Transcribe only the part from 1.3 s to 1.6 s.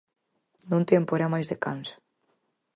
máis de